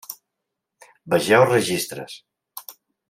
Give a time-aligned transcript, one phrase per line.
[1.15, 2.17] Vegeu registres.